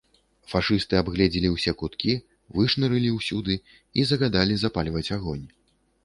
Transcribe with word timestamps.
Фашысты 0.51 0.95
абгледзелі 0.99 1.49
ўсе 1.55 1.73
куткі, 1.81 2.15
вышнырылі 2.59 3.11
ўсюды 3.17 3.57
і 4.01 4.05
загадалі 4.13 4.57
запальваць 4.63 5.05
агонь. 5.17 5.45